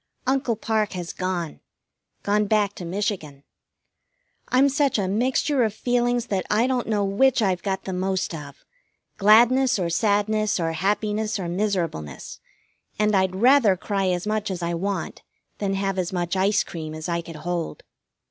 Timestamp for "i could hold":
17.07-17.83